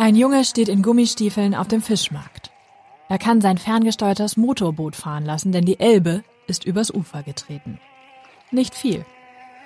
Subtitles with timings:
[0.00, 2.52] Ein Junge steht in Gummistiefeln auf dem Fischmarkt.
[3.08, 7.80] Er kann sein ferngesteuertes Motorboot fahren lassen, denn die Elbe ist übers Ufer getreten.
[8.52, 9.04] Nicht viel,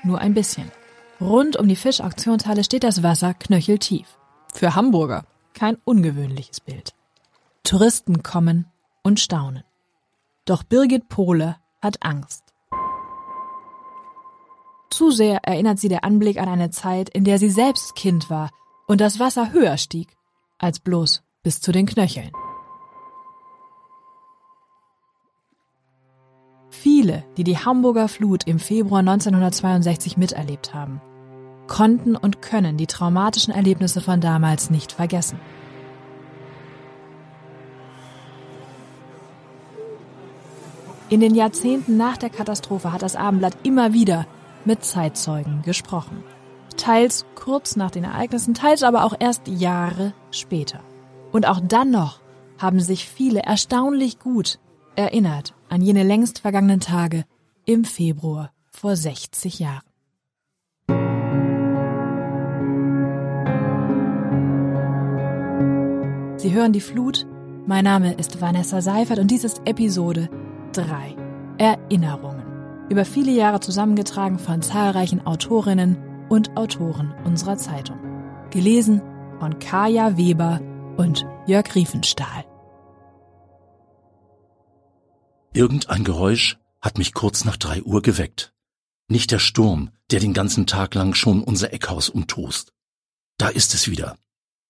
[0.02, 0.72] nur ein bisschen.
[1.20, 4.06] Rund um die Fischauktionshalle steht das Wasser knöcheltief.
[4.54, 6.94] Für Hamburger kein ungewöhnliches Bild.
[7.62, 8.64] Touristen kommen
[9.02, 9.64] und staunen.
[10.46, 12.54] Doch Birgit Pohle hat Angst.
[14.88, 18.48] Zu sehr erinnert sie der Anblick an eine Zeit, in der sie selbst Kind war
[18.86, 20.16] und das Wasser höher stieg
[20.62, 22.30] als bloß bis zu den Knöcheln.
[26.70, 31.00] Viele, die die Hamburger Flut im Februar 1962 miterlebt haben,
[31.66, 35.38] konnten und können die traumatischen Erlebnisse von damals nicht vergessen.
[41.08, 44.26] In den Jahrzehnten nach der Katastrophe hat das Abendblatt immer wieder
[44.64, 46.24] mit Zeitzeugen gesprochen.
[46.82, 50.80] Teils kurz nach den Ereignissen, teils aber auch erst Jahre später.
[51.30, 52.18] Und auch dann noch
[52.58, 54.58] haben sich viele erstaunlich gut
[54.96, 57.24] erinnert an jene längst vergangenen Tage
[57.66, 59.84] im Februar vor 60 Jahren.
[66.36, 67.28] Sie hören die Flut.
[67.64, 70.28] Mein Name ist Vanessa Seifert und dies ist Episode
[70.72, 71.14] 3.
[71.58, 72.42] Erinnerungen
[72.88, 77.98] über viele Jahre zusammengetragen von zahlreichen Autorinnen und Autoren unserer Zeitung.
[78.50, 79.02] Gelesen
[79.38, 80.62] von Kaja Weber
[80.96, 82.46] und Jörg Riefenstahl.
[85.52, 88.54] Irgendein Geräusch hat mich kurz nach drei Uhr geweckt.
[89.08, 92.72] Nicht der Sturm, der den ganzen Tag lang schon unser Eckhaus umtost.
[93.36, 94.16] Da ist es wieder.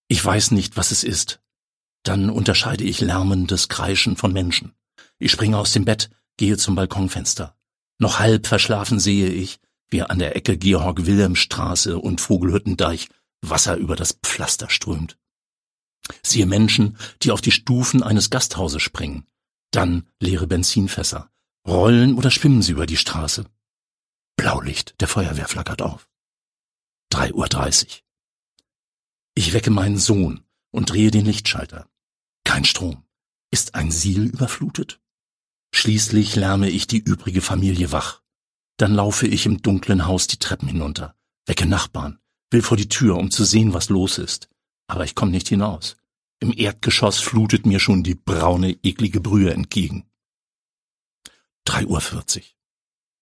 [0.09, 1.41] Ich weiß nicht, was es ist.
[2.03, 4.75] Dann unterscheide ich lärmendes Kreischen von Menschen.
[5.21, 7.57] Ich springe aus dem Bett, gehe zum Balkonfenster.
[7.99, 9.61] Noch halb verschlafen sehe ich,
[9.93, 13.09] wie an der Ecke Georg-Wilhelm-Straße und Vogelhüttendeich
[13.43, 15.19] Wasser über das Pflaster strömt.
[16.23, 19.27] Siehe Menschen, die auf die Stufen eines Gasthauses springen,
[19.70, 21.30] dann leere Benzinfässer,
[21.67, 23.47] rollen oder schwimmen sie über die Straße.
[24.36, 26.09] Blaulicht der Feuerwehr flackert auf.
[27.11, 27.47] Drei Uhr.
[27.47, 28.05] dreißig.
[29.35, 31.89] Ich wecke meinen Sohn und drehe den Lichtschalter.
[32.45, 33.05] Kein Strom.
[33.51, 35.01] Ist ein Siel überflutet?
[35.74, 38.22] Schließlich lärme ich die übrige Familie wach.
[38.77, 41.15] Dann laufe ich im dunklen Haus die Treppen hinunter,
[41.47, 42.19] wecke Nachbarn,
[42.51, 44.49] will vor die Tür, um zu sehen, was los ist.
[44.87, 45.97] Aber ich komme nicht hinaus.
[46.41, 50.11] Im Erdgeschoss flutet mir schon die braune, eklige Brühe entgegen.
[51.65, 52.01] Drei Uhr.
[52.01, 52.57] vierzig.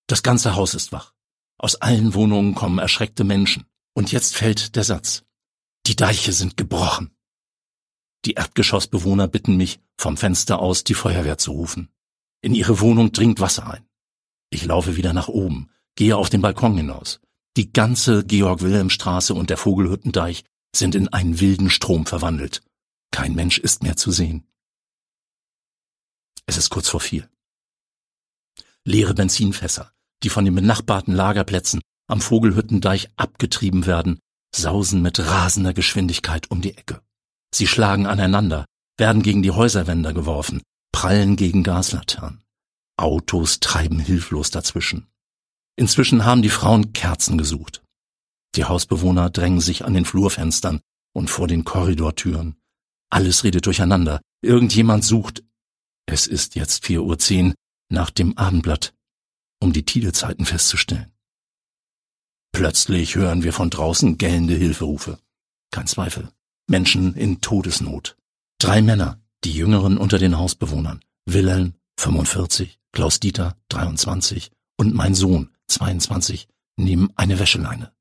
[0.06, 1.12] Das ganze Haus ist wach.
[1.58, 3.66] Aus allen Wohnungen kommen erschreckte Menschen.
[3.92, 5.24] Und jetzt fällt der Satz.
[5.86, 7.10] Die Deiche sind gebrochen.
[8.24, 11.90] Die Erdgeschossbewohner bitten mich, vom Fenster aus die Feuerwehr zu rufen.
[12.40, 13.86] In ihre Wohnung dringt Wasser ein.
[14.50, 17.20] Ich laufe wieder nach oben, gehe auf den Balkon hinaus.
[17.56, 20.44] Die ganze Georg-Wilhelm-Straße und der Vogelhüttendeich
[20.74, 22.62] sind in einen wilden Strom verwandelt.
[23.12, 24.46] Kein Mensch ist mehr zu sehen.
[26.46, 27.28] Es ist kurz vor vier.
[28.84, 34.18] Leere Benzinfässer, die von den benachbarten Lagerplätzen am Vogelhüttendeich abgetrieben werden,
[34.54, 37.02] sausen mit rasender Geschwindigkeit um die Ecke.
[37.54, 38.64] Sie schlagen aneinander,
[38.96, 40.62] werden gegen die Häuserwände geworfen,
[40.92, 42.42] prallen gegen Gaslaternen.
[43.00, 45.06] Autos treiben hilflos dazwischen.
[45.76, 47.82] Inzwischen haben die Frauen Kerzen gesucht.
[48.54, 50.80] Die Hausbewohner drängen sich an den Flurfenstern
[51.14, 52.56] und vor den Korridortüren.
[53.10, 54.20] Alles redet durcheinander.
[54.42, 55.42] Irgendjemand sucht,
[56.06, 57.54] es ist jetzt vier Uhr zehn,
[57.88, 58.94] nach dem Abendblatt,
[59.60, 61.12] um die Tide-Zeiten festzustellen.
[62.52, 65.18] Plötzlich hören wir von draußen gellende Hilferufe.
[65.70, 66.30] Kein Zweifel.
[66.68, 68.16] Menschen in Todesnot.
[68.58, 76.48] Drei Männer, die Jüngeren unter den Hausbewohnern, Wilhelm, 45, Klaus-Dieter, 23 und mein Sohn, 22,
[76.76, 77.92] nehmen eine Wäscheleine.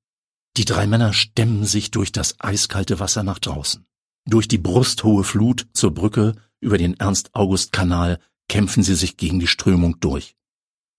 [0.57, 3.85] Die drei Männer stemmen sich durch das eiskalte Wasser nach draußen.
[4.25, 10.00] Durch die brusthohe Flut zur Brücke über den Ernst-August-Kanal kämpfen sie sich gegen die Strömung
[10.00, 10.35] durch.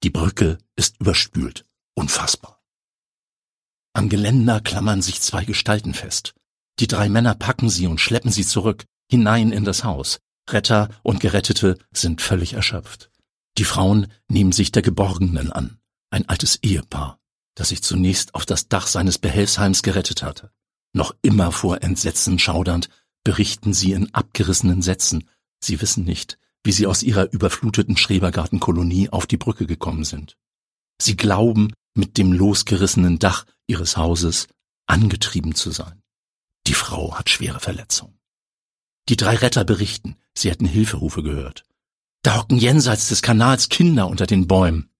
[0.02, 1.66] Die Brücke ist überspült.
[1.94, 2.62] Unfassbar.
[3.92, 6.34] Am Geländer klammern sich zwei Gestalten fest.
[6.78, 10.20] Die drei Männer packen sie und schleppen sie zurück, hinein in das Haus.
[10.48, 13.09] Retter und Gerettete sind völlig erschöpft.
[13.58, 15.78] Die Frauen nehmen sich der Geborgenen an,
[16.10, 17.18] ein altes Ehepaar,
[17.54, 20.50] das sich zunächst auf das Dach seines Behelfsheims gerettet hatte.
[20.92, 22.88] Noch immer vor Entsetzen schaudernd
[23.22, 25.28] berichten sie in abgerissenen Sätzen,
[25.60, 30.36] sie wissen nicht, wie sie aus ihrer überfluteten Schrebergartenkolonie auf die Brücke gekommen sind.
[31.00, 34.48] Sie glauben, mit dem losgerissenen Dach ihres Hauses
[34.86, 36.02] angetrieben zu sein.
[36.66, 38.18] Die Frau hat schwere Verletzungen.
[39.08, 41.64] Die drei Retter berichten, sie hätten Hilferufe gehört.
[42.22, 44.90] Da hocken jenseits des Kanals Kinder unter den Bäumen.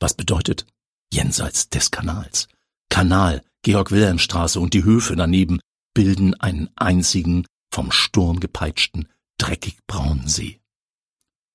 [0.00, 0.66] Was bedeutet
[1.12, 2.48] jenseits des Kanals?
[2.88, 5.60] Kanal, Georg-Wilhelm-Straße und die Höfe daneben
[5.94, 9.08] bilden einen einzigen, vom Sturm gepeitschten,
[9.38, 10.60] dreckig braunen See.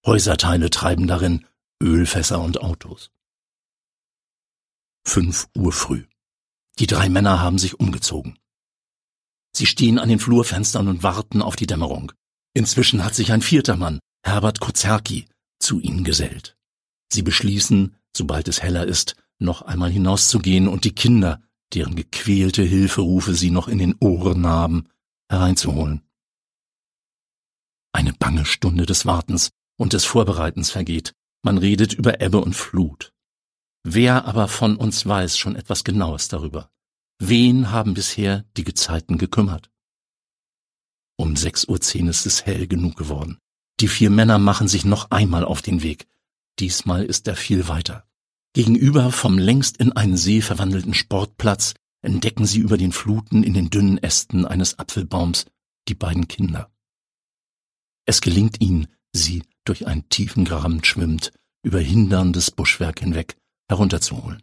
[0.05, 1.45] Häuserteile treiben darin
[1.81, 3.11] Ölfässer und Autos.
[5.05, 6.05] Fünf Uhr früh.
[6.79, 8.39] Die drei Männer haben sich umgezogen.
[9.53, 12.13] Sie stehen an den Flurfenstern und warten auf die Dämmerung.
[12.53, 15.27] Inzwischen hat sich ein vierter Mann, Herbert Kozerki,
[15.59, 16.57] zu ihnen gesellt.
[17.11, 21.41] Sie beschließen, sobald es heller ist, noch einmal hinauszugehen und die Kinder,
[21.73, 24.87] deren gequälte Hilferufe sie noch in den Ohren haben,
[25.29, 26.01] hereinzuholen.
[27.93, 31.13] Eine bange Stunde des Wartens und des Vorbereitens vergeht.
[31.41, 33.13] Man redet über Ebbe und Flut.
[33.83, 36.69] Wer aber von uns weiß schon etwas Genaues darüber?
[37.19, 39.71] Wen haben bisher die Gezeiten gekümmert?
[41.17, 43.39] Um sechs Uhr zehn ist es hell genug geworden.
[43.79, 46.07] Die vier Männer machen sich noch einmal auf den Weg.
[46.59, 48.05] Diesmal ist er viel weiter.
[48.53, 53.69] Gegenüber vom längst in einen See verwandelten Sportplatz entdecken sie über den Fluten in den
[53.69, 55.45] dünnen Ästen eines Apfelbaums
[55.87, 56.71] die beiden Kinder.
[58.05, 61.31] Es gelingt ihnen, sie durch einen tiefen Graben schwimmt,
[61.63, 63.37] über hinderndes Buschwerk hinweg
[63.69, 64.41] herunterzuholen.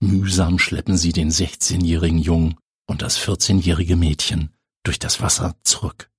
[0.00, 2.56] Mühsam schleppen sie den 16-jährigen Jungen
[2.86, 4.50] und das 14-jährige Mädchen
[4.84, 6.10] durch das Wasser zurück.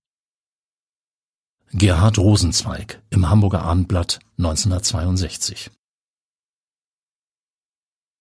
[1.78, 5.72] Gerhard Rosenzweig im Hamburger Abendblatt 1962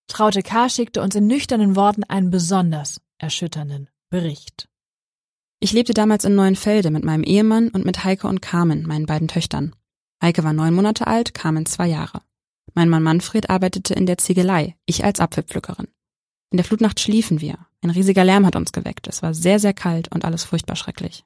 [0.08, 0.68] Traute K.
[0.68, 4.68] schickte uns in nüchternen Worten einen besonders erschütternden Bericht.
[5.60, 9.28] Ich lebte damals in Neuenfelde mit meinem Ehemann und mit Heike und Carmen, meinen beiden
[9.28, 9.76] Töchtern.
[10.20, 12.22] Heike war neun Monate alt, Carmen zwei Jahre.
[12.74, 15.86] Mein Mann Manfred arbeitete in der Ziegelei, ich als Apfelpflückerin.
[16.50, 17.56] In der Flutnacht schliefen wir.
[17.82, 19.06] Ein riesiger Lärm hat uns geweckt.
[19.06, 21.24] Es war sehr, sehr kalt und alles furchtbar schrecklich.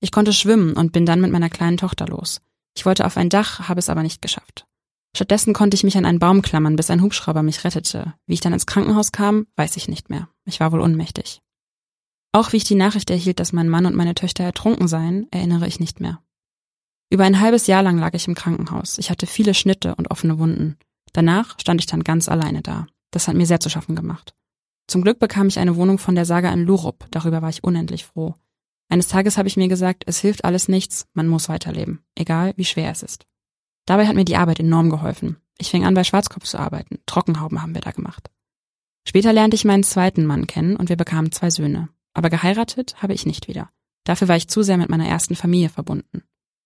[0.00, 2.40] Ich konnte schwimmen und bin dann mit meiner kleinen Tochter los.
[2.74, 4.66] Ich wollte auf ein Dach, habe es aber nicht geschafft.
[5.14, 8.14] Stattdessen konnte ich mich an einen Baum klammern, bis ein Hubschrauber mich rettete.
[8.26, 10.28] Wie ich dann ins Krankenhaus kam, weiß ich nicht mehr.
[10.44, 11.40] Ich war wohl ohnmächtig.
[12.32, 15.66] Auch wie ich die Nachricht erhielt, dass mein Mann und meine Töchter ertrunken seien, erinnere
[15.66, 16.22] ich nicht mehr.
[17.10, 18.98] Über ein halbes Jahr lang lag ich im Krankenhaus.
[18.98, 20.78] Ich hatte viele Schnitte und offene Wunden.
[21.12, 22.86] Danach stand ich dann ganz alleine da.
[23.10, 24.34] Das hat mir sehr zu schaffen gemacht.
[24.86, 27.06] Zum Glück bekam ich eine Wohnung von der Saga in Lurup.
[27.10, 28.36] Darüber war ich unendlich froh.
[28.90, 32.64] Eines Tages habe ich mir gesagt, es hilft alles nichts, man muss weiterleben, egal wie
[32.64, 33.24] schwer es ist.
[33.86, 35.36] Dabei hat mir die Arbeit enorm geholfen.
[35.58, 36.98] Ich fing an, bei Schwarzkopf zu arbeiten.
[37.06, 38.30] Trockenhauben haben wir da gemacht.
[39.06, 41.88] Später lernte ich meinen zweiten Mann kennen und wir bekamen zwei Söhne.
[42.14, 43.70] Aber geheiratet habe ich nicht wieder.
[44.04, 46.22] Dafür war ich zu sehr mit meiner ersten Familie verbunden.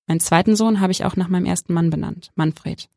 [0.07, 2.89] Meinen zweiten Sohn habe ich auch nach meinem ersten Mann benannt, Manfred.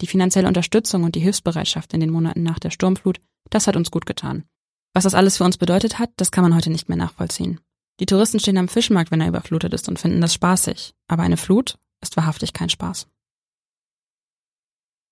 [0.00, 3.90] Die finanzielle Unterstützung und die Hilfsbereitschaft in den Monaten nach der Sturmflut, das hat uns
[3.90, 4.44] gut getan.
[4.92, 7.60] Was das alles für uns bedeutet hat, das kann man heute nicht mehr nachvollziehen.
[8.00, 10.94] Die Touristen stehen am Fischmarkt, wenn er überflutet ist und finden das spaßig.
[11.08, 13.06] Aber eine Flut ist wahrhaftig kein Spaß.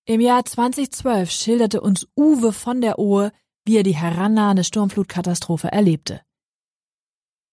[0.07, 3.31] Im Jahr 2012 schilderte uns Uwe von der Ohe,
[3.65, 6.21] wie er die herannahende Sturmflutkatastrophe erlebte.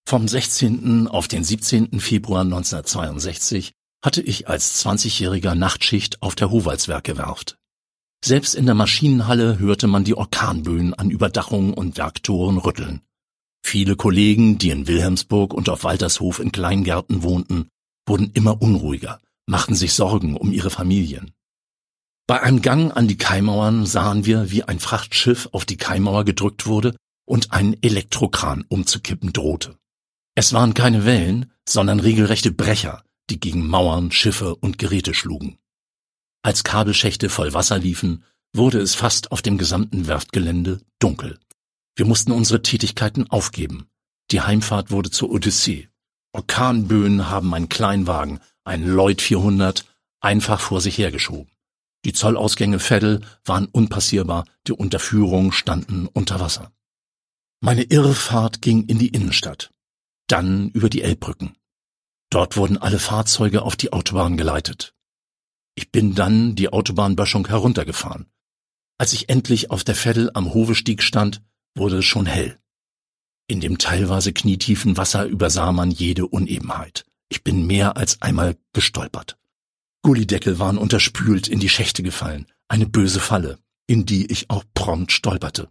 [0.06, 1.08] Vom 16.
[1.08, 1.98] auf den 17.
[1.98, 7.56] Februar 1962 hatte ich als 20-jähriger Nachtschicht auf der Howaldswerke-Werft.
[8.22, 13.00] Selbst in der Maschinenhalle hörte man die Orkanböen an Überdachungen und Werktoren rütteln.
[13.64, 17.68] Viele Kollegen, die in Wilhelmsburg und auf Waltershof in Kleingärten wohnten,
[18.06, 21.32] wurden immer unruhiger, machten sich Sorgen um ihre Familien.
[22.26, 26.66] Bei einem Gang an die Kaimauern sahen wir, wie ein Frachtschiff auf die Kaimauer gedrückt
[26.66, 26.94] wurde
[27.26, 29.76] und ein Elektrokran umzukippen drohte.
[30.34, 35.58] Es waren keine Wellen, sondern regelrechte Brecher, die gegen Mauern, Schiffe und Geräte schlugen.
[36.42, 41.38] Als Kabelschächte voll Wasser liefen, wurde es fast auf dem gesamten Werftgelände dunkel.
[41.94, 43.86] Wir mussten unsere Tätigkeiten aufgeben.
[44.30, 45.88] Die Heimfahrt wurde zur Odyssee.
[46.32, 49.84] Orkanböen haben einen Kleinwagen, einen Lloyd 400,
[50.20, 51.52] einfach vor sich hergeschoben.
[52.04, 56.72] Die Zollausgänge Veddel waren unpassierbar, die Unterführungen standen unter Wasser.
[57.60, 59.72] Meine Irrfahrt ging in die Innenstadt,
[60.26, 61.56] dann über die Elbbrücken.
[62.30, 64.94] Dort wurden alle Fahrzeuge auf die Autobahn geleitet.
[65.74, 68.26] Ich bin dann die Autobahnböschung heruntergefahren.
[68.98, 71.42] Als ich endlich auf der Veddel am Hovestieg stand,
[71.76, 72.58] wurde es schon hell.
[73.48, 77.04] In dem teilweise knietiefen Wasser übersah man jede Unebenheit.
[77.28, 79.36] Ich bin mehr als einmal gestolpert.
[80.02, 85.12] Gullideckel waren unterspült in die Schächte gefallen, eine böse Falle, in die ich auch prompt
[85.12, 85.70] stolperte.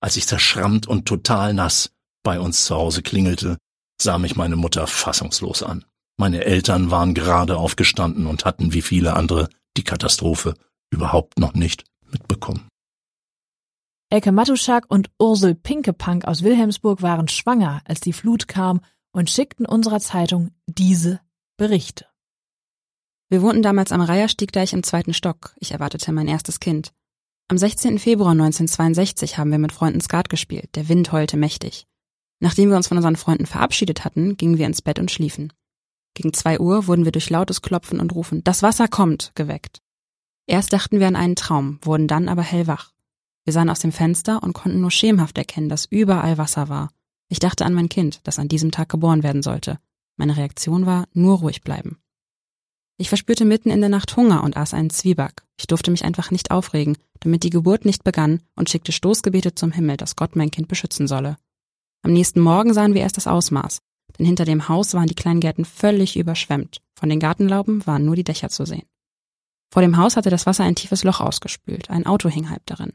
[0.00, 1.90] Als ich zerschrammt und total nass
[2.22, 3.58] bei uns zu Hause klingelte,
[4.00, 5.84] sah mich meine Mutter fassungslos an.
[6.18, 10.54] Meine Eltern waren gerade aufgestanden und hatten wie viele andere die Katastrophe
[10.90, 12.68] überhaupt noch nicht mitbekommen.
[14.10, 18.80] Elke Matuschak und Ursel Pinkepank aus Wilhelmsburg waren schwanger, als die Flut kam
[19.12, 21.20] und schickten unserer Zeitung diese
[21.58, 22.06] Berichte.
[23.28, 25.54] Wir wohnten damals am Reiherstiegdeich im zweiten Stock.
[25.58, 26.94] Ich erwartete mein erstes Kind.
[27.48, 27.98] Am 16.
[27.98, 30.74] Februar 1962 haben wir mit Freunden Skat gespielt.
[30.74, 31.86] Der Wind heulte mächtig.
[32.40, 35.52] Nachdem wir uns von unseren Freunden verabschiedet hatten, gingen wir ins Bett und schliefen.
[36.14, 39.82] Gegen zwei Uhr wurden wir durch lautes Klopfen und Rufen Das Wasser kommt geweckt.
[40.46, 42.92] Erst dachten wir an einen Traum, wurden dann aber hellwach.
[43.48, 46.90] Wir sahen aus dem Fenster und konnten nur schemenhaft erkennen, dass überall Wasser war.
[47.30, 49.78] Ich dachte an mein Kind, das an diesem Tag geboren werden sollte.
[50.18, 51.96] Meine Reaktion war nur ruhig bleiben.
[52.98, 55.44] Ich verspürte mitten in der Nacht Hunger und aß einen Zwieback.
[55.58, 59.72] Ich durfte mich einfach nicht aufregen, damit die Geburt nicht begann und schickte Stoßgebete zum
[59.72, 61.38] Himmel, dass Gott mein Kind beschützen solle.
[62.02, 63.78] Am nächsten Morgen sahen wir erst das Ausmaß,
[64.18, 66.82] denn hinter dem Haus waren die Kleingärten völlig überschwemmt.
[67.00, 68.84] Von den Gartenlauben waren nur die Dächer zu sehen.
[69.72, 72.92] Vor dem Haus hatte das Wasser ein tiefes Loch ausgespült, ein Auto hing halb darin.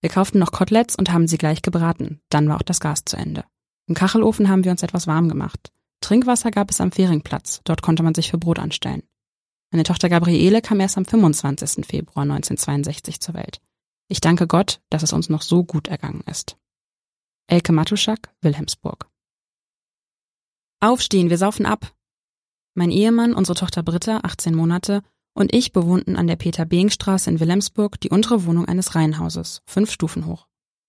[0.00, 3.16] Wir kauften noch Koteletts und haben sie gleich gebraten, dann war auch das Gas zu
[3.16, 3.44] Ende.
[3.86, 5.72] Im Kachelofen haben wir uns etwas warm gemacht.
[6.00, 9.02] Trinkwasser gab es am Ferienplatz, dort konnte man sich für Brot anstellen.
[9.70, 11.84] Meine Tochter Gabriele kam erst am 25.
[11.84, 13.60] Februar 1962 zur Welt.
[14.08, 16.56] Ich danke Gott, dass es uns noch so gut ergangen ist.
[17.46, 19.10] Elke Matuschak, Wilhelmsburg.
[20.80, 21.92] Aufstehen, wir saufen ab.
[22.74, 25.02] Mein Ehemann, unsere Tochter Britta, 18 Monate,
[25.38, 30.26] und ich bewohnten an der Peter-Beeng-Straße in Wilhelmsburg die untere Wohnung eines Reihenhauses, fünf Stufen
[30.26, 30.48] hoch.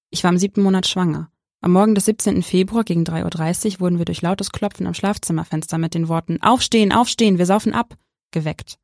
[0.09, 1.29] Ich war im siebten Monat schwanger.
[1.61, 2.41] Am Morgen des 17.
[2.41, 6.91] Februar gegen 3.30 Uhr wurden wir durch lautes Klopfen am Schlafzimmerfenster mit den Worten Aufstehen,
[6.91, 7.95] aufstehen, wir saufen ab
[8.31, 8.79] geweckt.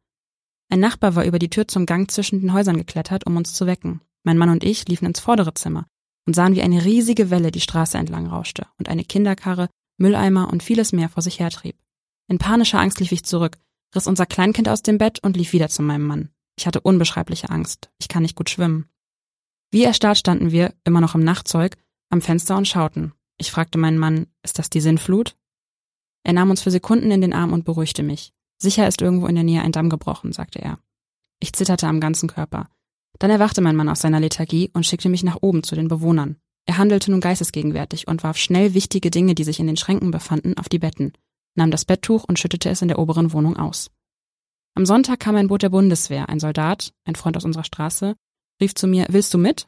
[0.69, 3.65] Ein Nachbar war über die Tür zum Gang zwischen den Häusern geklettert, um uns zu
[3.65, 4.01] wecken.
[4.23, 5.87] Mein Mann und ich liefen ins vordere Zimmer
[6.27, 10.61] und sahen, wie eine riesige Welle die Straße entlang rauschte und eine Kinderkarre, Mülleimer und
[10.61, 11.75] vieles mehr vor sich hertrieb.
[12.27, 13.57] In panischer Angst lief ich zurück,
[13.93, 16.29] riss unser Kleinkind aus dem Bett und lief wieder zu meinem Mann.
[16.57, 17.89] Ich hatte unbeschreibliche Angst.
[17.97, 18.89] Ich kann nicht gut schwimmen.
[19.71, 21.75] Wie erstarrt standen wir, immer noch im Nachtzeug,
[22.09, 23.13] am Fenster und schauten.
[23.37, 25.35] Ich fragte meinen Mann, ist das die Sinnflut?
[26.23, 28.33] Er nahm uns für Sekunden in den Arm und beruhigte mich.
[28.57, 30.79] Sicher ist irgendwo in der Nähe ein Damm gebrochen, sagte er.
[31.39, 32.69] Ich zitterte am ganzen Körper.
[33.19, 36.37] Dann erwachte mein Mann aus seiner Lethargie und schickte mich nach oben zu den Bewohnern.
[36.65, 40.57] Er handelte nun geistesgegenwärtig und warf schnell wichtige Dinge, die sich in den Schränken befanden,
[40.57, 41.13] auf die Betten,
[41.55, 43.89] nahm das Betttuch und schüttete es in der oberen Wohnung aus.
[44.75, 48.15] Am Sonntag kam ein Boot der Bundeswehr, ein Soldat, ein Freund aus unserer Straße,
[48.61, 49.67] rief zu mir, willst du mit?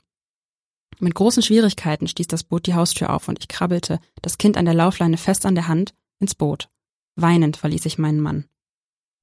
[1.00, 4.66] Mit großen Schwierigkeiten stieß das Boot die Haustür auf und ich krabbelte, das Kind an
[4.66, 6.70] der Laufleine fest an der Hand, ins Boot.
[7.16, 8.46] Weinend verließ ich meinen Mann.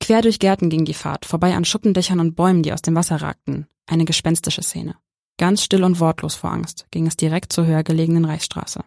[0.00, 3.16] Quer durch Gärten ging die Fahrt, vorbei an Schuppendächern und Bäumen, die aus dem Wasser
[3.16, 3.66] ragten.
[3.86, 4.96] Eine gespenstische Szene.
[5.36, 8.84] Ganz still und wortlos vor Angst ging es direkt zur höher gelegenen Reichsstraße.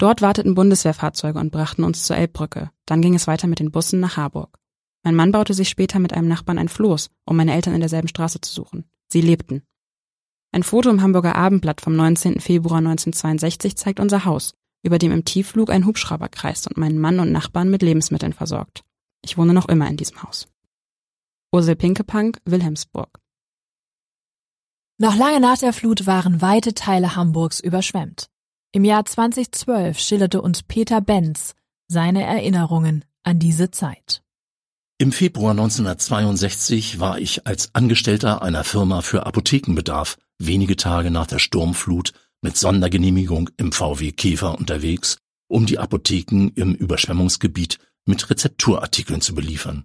[0.00, 2.70] Dort warteten Bundeswehrfahrzeuge und brachten uns zur Elbbrücke.
[2.86, 4.58] Dann ging es weiter mit den Bussen nach Harburg.
[5.02, 8.08] Mein Mann baute sich später mit einem Nachbarn ein Floß, um meine Eltern in derselben
[8.08, 8.90] Straße zu suchen.
[9.12, 9.62] Sie lebten.
[10.52, 12.40] Ein Foto im Hamburger Abendblatt vom 19.
[12.40, 17.20] Februar 1962 zeigt unser Haus, über dem im Tiefflug ein Hubschrauber kreist und meinen Mann
[17.20, 18.82] und Nachbarn mit Lebensmitteln versorgt.
[19.22, 20.48] Ich wohne noch immer in diesem Haus.
[21.52, 23.20] Ursel Pinkepank, Wilhelmsburg.
[24.96, 28.30] Noch lange nach der Flut waren weite Teile Hamburgs überschwemmt.
[28.72, 31.54] Im Jahr 2012 schilderte uns Peter Benz
[31.88, 34.22] seine Erinnerungen an diese Zeit.
[34.96, 41.40] Im Februar 1962 war ich als Angestellter einer Firma für Apothekenbedarf wenige Tage nach der
[41.40, 42.12] Sturmflut
[42.42, 49.84] mit Sondergenehmigung im VW Käfer unterwegs, um die Apotheken im Überschwemmungsgebiet mit Rezepturartikeln zu beliefern.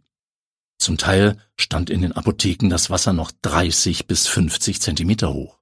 [0.77, 5.57] Zum Teil stand in den Apotheken das Wasser noch 30 bis 50 Zentimeter hoch.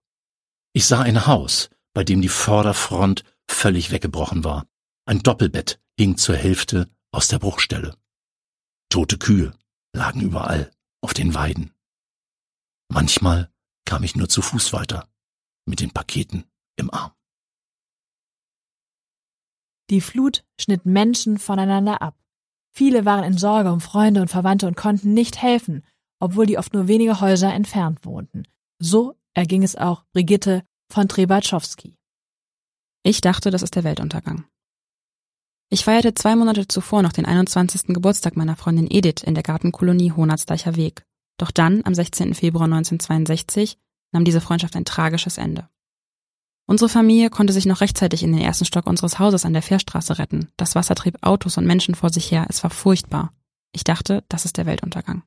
[0.73, 4.67] Ich sah ein Haus, bei dem die Vorderfront völlig weggebrochen war.
[5.05, 7.95] Ein Doppelbett hing zur Hälfte aus der Bruchstelle.
[8.89, 9.53] Tote Kühe
[9.93, 10.71] lagen überall
[11.01, 11.73] auf den Weiden.
[12.89, 13.51] Manchmal
[13.85, 15.07] kam ich nur zu Fuß weiter,
[15.65, 16.45] mit den Paketen
[16.75, 17.11] im Arm.
[19.89, 22.17] Die Flut schnitt Menschen voneinander ab.
[22.71, 25.83] Viele waren in Sorge um Freunde und Verwandte und konnten nicht helfen,
[26.19, 28.47] obwohl die oft nur wenige Häuser entfernt wohnten.
[28.79, 31.97] So erging es auch Brigitte von Trebatschowski.
[33.01, 34.45] Ich dachte, das ist der Weltuntergang.
[35.69, 37.87] Ich feierte zwei Monate zuvor noch den 21.
[37.87, 41.03] Geburtstag meiner Freundin Edith in der Gartenkolonie Honatsdeicher Weg.
[41.39, 42.35] Doch dann, am 16.
[42.35, 43.79] Februar 1962,
[44.11, 45.67] nahm diese Freundschaft ein tragisches Ende.
[46.67, 50.19] Unsere Familie konnte sich noch rechtzeitig in den ersten Stock unseres Hauses an der Fährstraße
[50.19, 50.49] retten.
[50.57, 52.45] Das Wasser trieb Autos und Menschen vor sich her.
[52.49, 53.33] Es war furchtbar.
[53.71, 55.23] Ich dachte, das ist der Weltuntergang.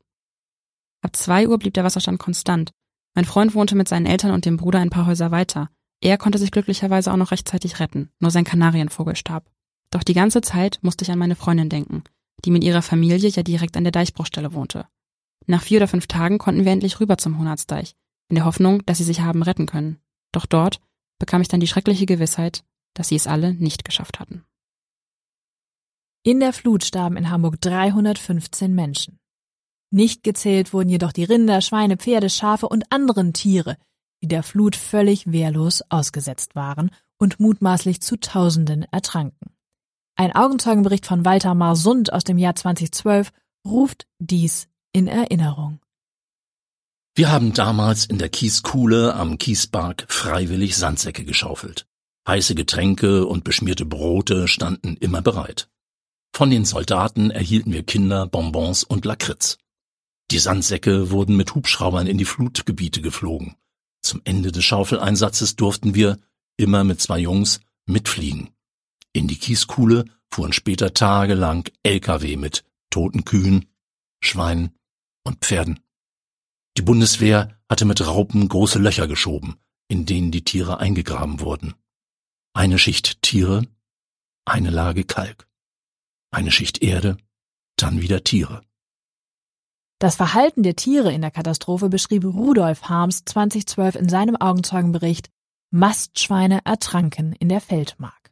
[1.03, 2.71] Ab zwei Uhr blieb der Wasserstand konstant.
[3.17, 5.71] Mein Freund wohnte mit seinen Eltern und dem Bruder ein paar Häuser weiter.
[6.03, 8.11] Er konnte sich glücklicherweise auch noch rechtzeitig retten.
[8.21, 9.51] Nur sein Kanarienvogel starb.
[9.91, 12.05] Doch die ganze Zeit musste ich an meine Freundin denken,
[12.45, 14.87] die mit ihrer Familie ja direkt an der Deichbruchstelle wohnte.
[15.47, 17.97] Nach vier oder fünf Tagen konnten wir endlich rüber zum Honatsdeich,
[18.29, 19.99] in der Hoffnung, dass sie sich haben retten können.
[20.31, 20.81] Doch dort
[21.19, 24.45] bekam ich dann die schreckliche Gewissheit, dass sie es alle nicht geschafft hatten.
[26.23, 29.19] In der Flut starben in Hamburg 315 Menschen.
[29.91, 33.77] Nicht gezählt wurden jedoch die Rinder, Schweine, Pferde, Schafe und anderen Tiere,
[34.23, 39.51] die der Flut völlig wehrlos ausgesetzt waren und mutmaßlich zu Tausenden ertranken.
[40.17, 43.33] Ein Augenzeugenbericht von Walter Marsund aus dem Jahr 2012
[43.67, 45.81] ruft dies in Erinnerung.
[47.15, 51.87] Wir haben damals in der Kieskuhle am Kiesberg freiwillig Sandsäcke geschaufelt.
[52.29, 55.69] Heiße Getränke und beschmierte Brote standen immer bereit.
[56.35, 59.59] Von den Soldaten erhielten wir Kinder, Bonbons und Lakritz.
[60.31, 63.57] Die Sandsäcke wurden mit Hubschraubern in die Flutgebiete geflogen.
[64.03, 66.19] Zum Ende des Schaufeleinsatzes durften wir,
[66.57, 68.51] immer mit zwei Jungs, mitfliegen.
[69.13, 73.67] In die Kieskuhle fuhren später tagelang Lkw mit toten Kühen,
[74.21, 74.77] Schweinen
[75.25, 75.81] und Pferden.
[76.77, 79.57] Die Bundeswehr hatte mit Raupen große Löcher geschoben,
[79.89, 81.75] in denen die Tiere eingegraben wurden.
[82.53, 83.67] Eine Schicht Tiere,
[84.45, 85.49] eine Lage Kalk.
[86.31, 87.17] Eine Schicht Erde,
[87.77, 88.63] dann wieder Tiere.
[89.99, 95.31] Das Verhalten der Tiere in der Katastrophe beschrieb Rudolf Harms 2012 in seinem Augenzeugenbericht
[95.71, 98.31] Mastschweine ertranken in der Feldmark.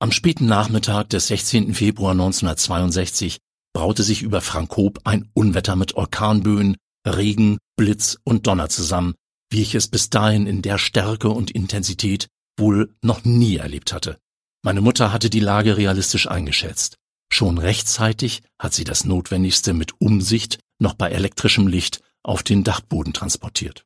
[0.00, 1.72] Am späten Nachmittag des 16.
[1.72, 3.38] Februar 1962
[3.72, 9.14] braute sich über Frankop ein Unwetter mit Orkanböen, Regen, Blitz und Donner zusammen,
[9.50, 12.26] wie ich es bis dahin in der Stärke und Intensität
[12.58, 14.18] wohl noch nie erlebt hatte.
[14.64, 16.96] Meine Mutter hatte die Lage realistisch eingeschätzt.
[17.32, 23.12] Schon rechtzeitig hat sie das Notwendigste mit Umsicht noch bei elektrischem Licht auf den Dachboden
[23.12, 23.84] transportiert.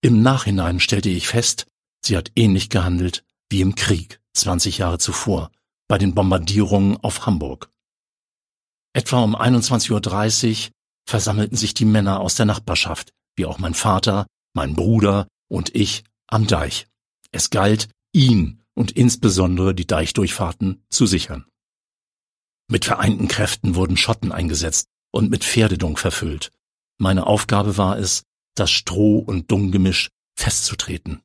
[0.00, 1.66] Im Nachhinein stellte ich fest,
[2.04, 5.50] sie hat ähnlich gehandelt wie im Krieg 20 Jahre zuvor
[5.88, 7.72] bei den Bombardierungen auf Hamburg.
[8.92, 10.72] Etwa um 21.30 Uhr
[11.08, 16.04] versammelten sich die Männer aus der Nachbarschaft, wie auch mein Vater, mein Bruder und ich
[16.26, 16.86] am Deich.
[17.32, 21.46] Es galt, ihn und insbesondere die Deichdurchfahrten zu sichern.
[22.70, 24.88] Mit vereinten Kräften wurden Schotten eingesetzt
[25.18, 26.52] und mit Pferdedung verfüllt.
[26.96, 28.22] Meine Aufgabe war es,
[28.54, 31.22] das Stroh- und Dunggemisch festzutreten.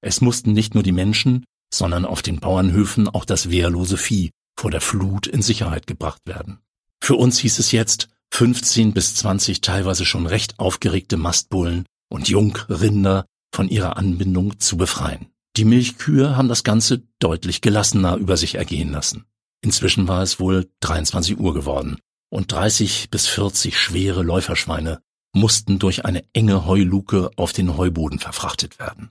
[0.00, 4.72] Es mussten nicht nur die Menschen, sondern auf den Bauernhöfen auch das wehrlose Vieh vor
[4.72, 6.58] der Flut in Sicherheit gebracht werden.
[7.00, 13.26] Für uns hieß es jetzt, 15 bis 20 teilweise schon recht aufgeregte Mastbullen und Jungrinder
[13.54, 15.26] von ihrer Anbindung zu befreien.
[15.56, 19.24] Die Milchkühe haben das Ganze deutlich gelassener über sich ergehen lassen.
[19.60, 21.98] Inzwischen war es wohl 23 Uhr geworden
[22.36, 25.00] und 30 bis 40 schwere Läuferschweine
[25.32, 29.10] mussten durch eine enge Heuluke auf den Heuboden verfrachtet werden.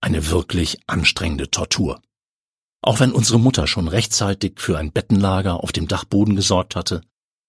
[0.00, 2.00] Eine wirklich anstrengende Tortur.
[2.80, 7.02] Auch wenn unsere Mutter schon rechtzeitig für ein Bettenlager auf dem Dachboden gesorgt hatte,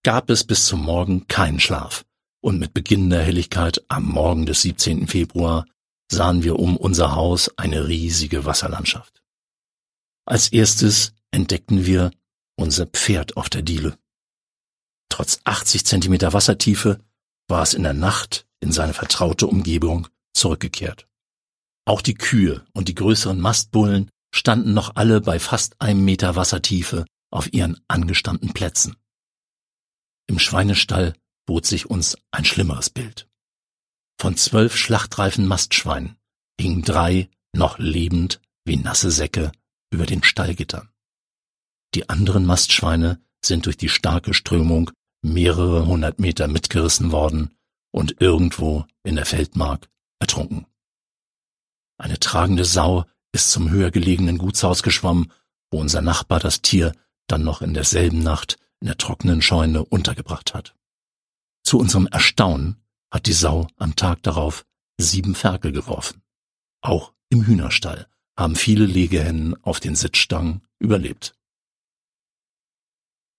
[0.04, 2.04] gab es bis zum Morgen keinen Schlaf,
[2.42, 5.08] und mit Beginn der Helligkeit am Morgen des 17.
[5.08, 5.66] Februar
[6.12, 9.24] sahen wir um unser Haus eine riesige Wasserlandschaft.
[10.26, 12.12] Als erstes entdeckten wir
[12.58, 13.98] unser Pferd auf der Diele.
[15.16, 17.00] Trotz 80 Zentimeter Wassertiefe
[17.48, 21.08] war es in der Nacht in seine vertraute Umgebung zurückgekehrt.
[21.86, 27.06] Auch die Kühe und die größeren Mastbullen standen noch alle bei fast einem Meter Wassertiefe
[27.32, 28.98] auf ihren angestammten Plätzen.
[30.28, 31.14] Im Schweinestall
[31.46, 33.30] bot sich uns ein schlimmeres Bild.
[34.20, 36.18] Von zwölf schlachtreifen Mastschweinen
[36.60, 39.54] hingen drei noch lebend wie nasse Säcke
[39.92, 40.90] über den Stallgittern.
[41.94, 44.92] Die anderen Mastschweine sind durch die starke Strömung
[45.26, 47.52] mehrere hundert Meter mitgerissen worden
[47.92, 50.66] und irgendwo in der Feldmark ertrunken.
[51.98, 55.32] Eine tragende Sau ist zum höher gelegenen Gutshaus geschwommen,
[55.72, 56.94] wo unser Nachbar das Tier
[57.28, 60.76] dann noch in derselben Nacht in der trockenen Scheune untergebracht hat.
[61.64, 62.78] Zu unserem Erstaunen
[63.12, 64.66] hat die Sau am Tag darauf
[64.98, 66.22] sieben Ferkel geworfen.
[66.82, 68.08] Auch im Hühnerstall
[68.38, 71.36] haben viele Legehennen auf den Sitzstangen überlebt.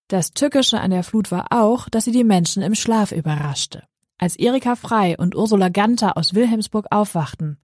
[0.09, 3.83] Das Tückische an der Flut war auch, dass sie die Menschen im Schlaf überraschte.
[4.19, 7.59] Als Erika Frei und Ursula Ganter aus Wilhelmsburg aufwachten,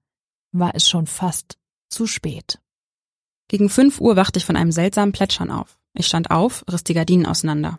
[0.50, 1.57] war es schon fast
[1.88, 2.59] zu spät.
[3.46, 5.78] Gegen fünf Uhr wachte ich von einem seltsamen Plätschern auf.
[5.94, 7.78] Ich stand auf, riss die Gardinen auseinander.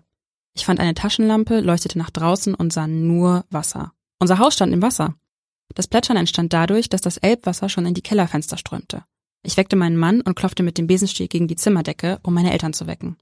[0.53, 3.91] Ich fand eine Taschenlampe, leuchtete nach draußen und sah nur Wasser.
[4.19, 5.15] Unser Haus stand im Wasser.
[5.75, 9.03] Das Plätschern entstand dadurch, dass das Elbwasser schon in die Kellerfenster strömte.
[9.41, 12.73] Ich weckte meinen Mann und klopfte mit dem Besenstiel gegen die Zimmerdecke, um meine Eltern
[12.73, 13.17] zu wecken.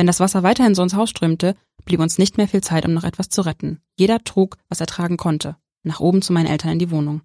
[0.00, 2.94] Wenn das Wasser weiterhin so ins Haus strömte, blieb uns nicht mehr viel Zeit, um
[2.94, 3.82] noch etwas zu retten.
[3.98, 7.20] Jeder trug, was er tragen konnte, nach oben zu meinen Eltern in die Wohnung.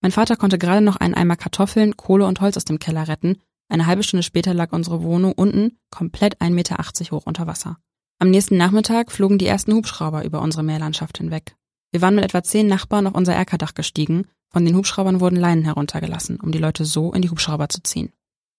[0.00, 3.38] Mein Vater konnte gerade noch einen Eimer Kartoffeln, Kohle und Holz aus dem Keller retten,
[3.68, 6.76] eine halbe Stunde später lag unsere Wohnung unten komplett 1,80 Meter
[7.10, 7.78] hoch unter Wasser.
[8.20, 11.56] Am nächsten Nachmittag flogen die ersten Hubschrauber über unsere Meerlandschaft hinweg.
[11.90, 14.28] Wir waren mit etwa zehn Nachbarn auf unser Erkerdach gestiegen.
[14.52, 18.12] Von den Hubschraubern wurden Leinen heruntergelassen, um die Leute so in die Hubschrauber zu ziehen.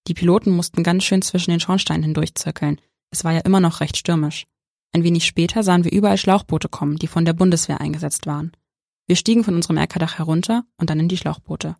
[0.08, 2.82] Die Piloten mussten ganz schön zwischen den Schornsteinen hindurchzirkeln.
[3.12, 4.46] Es war ja immer noch recht stürmisch.
[4.92, 8.52] Ein wenig später sahen wir überall Schlauchboote kommen, die von der Bundeswehr eingesetzt waren.
[9.08, 11.76] Wir stiegen von unserem Erkerdach herunter und dann in die Schlauchboote.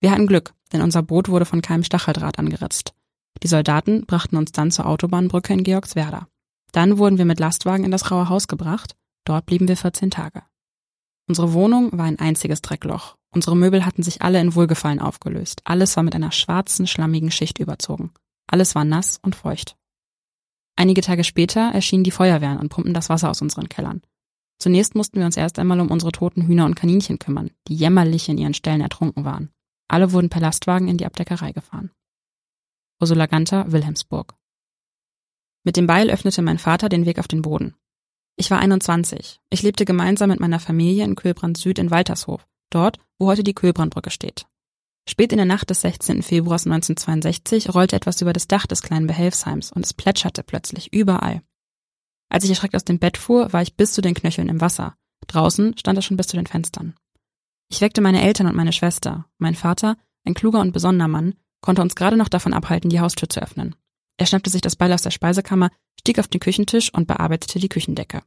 [0.00, 2.94] Wir hatten Glück, denn unser Boot wurde von keinem Stacheldraht angeritzt.
[3.42, 6.28] Die Soldaten brachten uns dann zur Autobahnbrücke in Georgswerda.
[6.72, 8.96] Dann wurden wir mit Lastwagen in das raue Haus gebracht.
[9.24, 10.42] Dort blieben wir 14 Tage.
[11.26, 13.16] Unsere Wohnung war ein einziges Dreckloch.
[13.34, 15.62] Unsere Möbel hatten sich alle in Wohlgefallen aufgelöst.
[15.64, 18.12] Alles war mit einer schwarzen, schlammigen Schicht überzogen.
[18.46, 19.76] Alles war nass und feucht.
[20.76, 24.02] Einige Tage später erschienen die Feuerwehren und pumpten das Wasser aus unseren Kellern.
[24.58, 28.28] Zunächst mussten wir uns erst einmal um unsere toten Hühner und Kaninchen kümmern, die jämmerlich
[28.28, 29.50] in ihren Ställen ertrunken waren.
[29.88, 31.90] Alle wurden per Lastwagen in die Abdeckerei gefahren.
[33.00, 34.34] Ursula Ganter, Wilhelmsburg.
[35.64, 37.74] Mit dem Beil öffnete mein Vater den Weg auf den Boden.
[38.36, 39.40] Ich war 21.
[39.50, 43.54] Ich lebte gemeinsam mit meiner Familie in Köhlbrand Süd in Waltershof, dort, wo heute die
[43.54, 44.46] Köhlbrandbrücke steht.
[45.06, 46.22] Spät in der Nacht des 16.
[46.22, 51.42] Februars 1962 rollte etwas über das Dach des kleinen Behelfsheims und es plätscherte plötzlich überall.
[52.30, 54.96] Als ich erschreckt aus dem Bett fuhr, war ich bis zu den Knöcheln im Wasser.
[55.26, 56.94] Draußen stand er schon bis zu den Fenstern.
[57.68, 59.26] Ich weckte meine Eltern und meine Schwester.
[59.38, 63.28] Mein Vater, ein kluger und besonderer Mann, konnte uns gerade noch davon abhalten, die Haustür
[63.28, 63.74] zu öffnen.
[64.16, 67.68] Er schnappte sich das Beil aus der Speisekammer, stieg auf den Küchentisch und bearbeitete die
[67.68, 68.22] Küchendecke.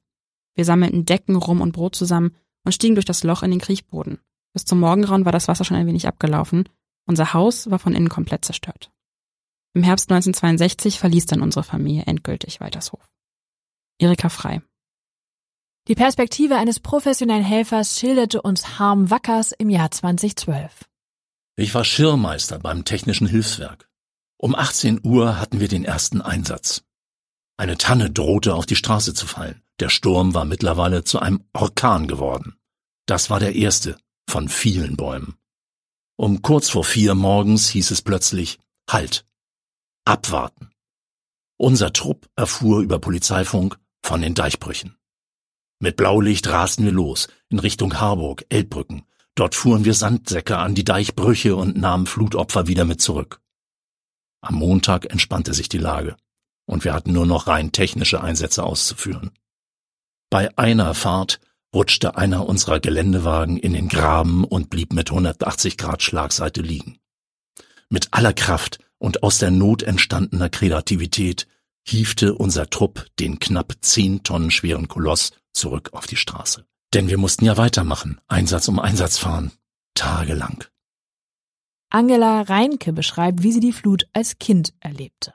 [0.55, 2.35] Wir sammelten Decken, Rum und Brot zusammen
[2.65, 4.19] und stiegen durch das Loch in den Kriechboden.
[4.58, 6.67] Bis zum Morgengrauen war das Wasser schon ein wenig abgelaufen.
[7.06, 8.89] Unser Haus war von innen komplett zerstört.
[9.76, 13.08] Im Herbst 1962 verließ dann unsere Familie endgültig Weitershof.
[14.00, 14.63] Erika Frei.
[15.88, 20.86] Die Perspektive eines professionellen Helfers schilderte uns Harm Wackers im Jahr 2012.
[21.56, 23.88] Ich war Schirrmeister beim Technischen Hilfswerk.
[24.38, 26.82] Um 18 Uhr hatten wir den ersten Einsatz.
[27.58, 29.62] Eine Tanne drohte auf die Straße zu fallen.
[29.80, 32.56] Der Sturm war mittlerweile zu einem Orkan geworden.
[33.06, 35.35] Das war der erste von vielen Bäumen.
[36.17, 38.59] Um kurz vor vier morgens hieß es plötzlich
[38.89, 39.25] Halt.
[40.05, 40.71] Abwarten.
[41.57, 44.97] Unser Trupp erfuhr über Polizeifunk von den Deichbrüchen.
[45.79, 49.03] Mit Blaulicht rasten wir los in Richtung Harburg, Elbbrücken,
[49.37, 53.39] Dort fuhren wir Sandsäcke an die Deichbrüche und nahmen Flutopfer wieder mit zurück.
[54.41, 56.17] Am Montag entspannte sich die Lage
[56.65, 59.29] und wir hatten nur noch rein technische Einsätze auszuführen.
[60.31, 61.39] Bei einer Fahrt
[61.73, 66.99] rutschte einer unserer Geländewagen in den Graben und blieb mit 180 Grad Schlagseite liegen.
[67.89, 71.47] Mit aller Kraft und aus der Not entstandener Kreativität
[71.84, 76.65] hiefte unser Trupp den knapp zehn Tonnen schweren Koloss zurück auf die Straße.
[76.93, 79.51] Denn wir mussten ja weitermachen, Einsatz um Einsatz fahren,
[79.93, 80.63] tagelang.
[81.89, 85.34] Angela Reinke beschreibt, wie sie die Flut als Kind erlebte.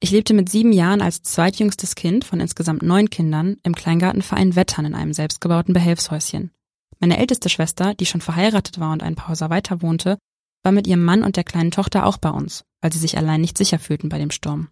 [0.00, 4.84] Ich lebte mit sieben Jahren als zweitjüngstes Kind von insgesamt neun Kindern im Kleingartenverein Wettern
[4.84, 6.50] in einem selbstgebauten Behelfshäuschen.
[6.98, 10.18] Meine älteste Schwester, die schon verheiratet war und ein paar Häuser weiter wohnte,
[10.62, 13.40] war mit ihrem Mann und der kleinen Tochter auch bei uns, weil sie sich allein
[13.40, 14.68] nicht sicher fühlten bei dem Sturm.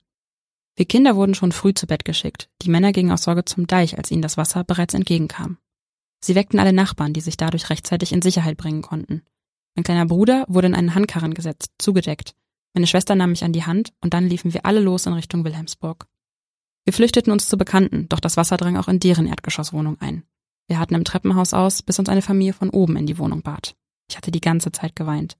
[0.76, 2.50] Wir Kinder wurden schon früh zu Bett geschickt.
[2.62, 5.58] Die Männer gingen aus Sorge zum Deich, als ihnen das Wasser bereits entgegenkam.
[6.20, 9.22] Sie weckten alle Nachbarn, die sich dadurch rechtzeitig in Sicherheit bringen konnten.
[9.76, 12.34] Mein kleiner Bruder wurde in einen Handkarren gesetzt, zugedeckt.
[12.74, 15.44] Meine Schwester nahm mich an die Hand und dann liefen wir alle los in Richtung
[15.44, 16.06] Wilhelmsburg.
[16.84, 20.24] Wir flüchteten uns zu Bekannten, doch das Wasser drang auch in deren Erdgeschosswohnung ein.
[20.66, 23.76] Wir hatten im Treppenhaus aus, bis uns eine Familie von oben in die Wohnung bat.
[24.10, 25.37] Ich hatte die ganze Zeit geweint.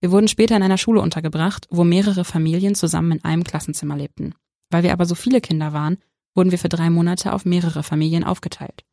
[0.00, 4.34] Wir wurden später in einer Schule untergebracht, wo mehrere Familien zusammen in einem Klassenzimmer lebten.
[4.70, 5.98] Weil wir aber so viele Kinder waren,
[6.34, 8.84] wurden wir für drei Monate auf mehrere Familien aufgeteilt.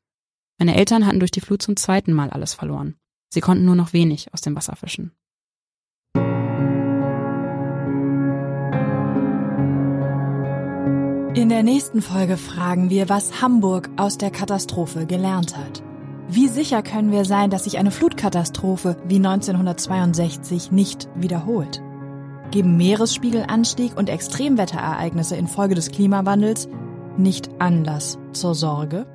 [0.57, 2.95] Meine Eltern hatten durch die Flut zum zweiten Mal alles verloren.
[3.29, 5.13] Sie konnten nur noch wenig aus dem Wasser fischen.
[11.35, 15.83] In der nächsten Folge fragen wir, was Hamburg aus der Katastrophe gelernt hat.
[16.27, 21.81] Wie sicher können wir sein, dass sich eine Flutkatastrophe wie 1962 nicht wiederholt?
[22.49, 26.67] geben Meeresspiegelanstieg und Extremwetterereignisse infolge des Klimawandels
[27.15, 29.05] nicht Anlass zur Sorge?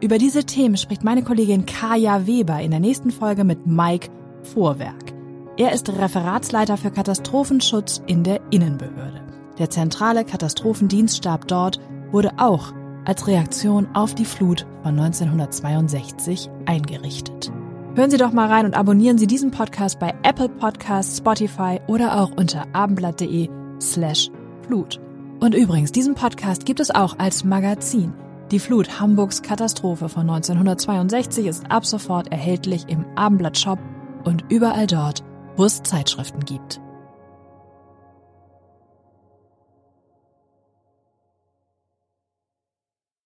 [0.00, 4.08] Über diese Themen spricht meine Kollegin Kaya Weber in der nächsten Folge mit Mike
[4.42, 5.12] Vorwerk.
[5.56, 9.25] Er ist Referatsleiter für Katastrophenschutz in der Innenbehörde.
[9.58, 11.80] Der zentrale Katastrophendienststab dort
[12.12, 12.72] wurde auch
[13.04, 17.52] als Reaktion auf die Flut von 1962 eingerichtet.
[17.94, 22.20] Hören Sie doch mal rein und abonnieren Sie diesen Podcast bei Apple Podcasts, Spotify oder
[22.20, 23.48] auch unter abendblatt.de
[23.80, 24.30] slash
[24.66, 25.00] Flut.
[25.40, 28.12] Und übrigens, diesen Podcast gibt es auch als Magazin.
[28.50, 33.78] Die Flut Hamburgs Katastrophe von 1962 ist ab sofort erhältlich im Abendblatt Shop
[34.24, 35.24] und überall dort,
[35.56, 36.80] wo es Zeitschriften gibt.